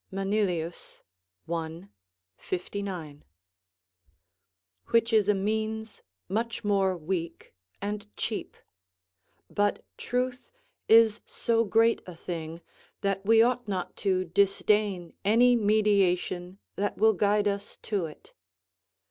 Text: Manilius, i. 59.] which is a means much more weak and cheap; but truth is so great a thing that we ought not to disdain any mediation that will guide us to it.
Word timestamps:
Manilius, 0.09 1.03
i. 1.47 1.83
59.] 2.35 3.23
which 4.87 5.13
is 5.13 5.29
a 5.29 5.35
means 5.35 6.01
much 6.27 6.63
more 6.63 6.97
weak 6.97 7.53
and 7.83 8.07
cheap; 8.17 8.57
but 9.47 9.85
truth 9.97 10.51
is 10.87 11.21
so 11.27 11.63
great 11.63 12.01
a 12.07 12.15
thing 12.15 12.61
that 13.01 13.23
we 13.23 13.43
ought 13.43 13.67
not 13.67 13.95
to 13.97 14.25
disdain 14.25 15.13
any 15.23 15.55
mediation 15.55 16.57
that 16.75 16.97
will 16.97 17.13
guide 17.13 17.47
us 17.47 17.77
to 17.83 18.07
it. 18.07 18.33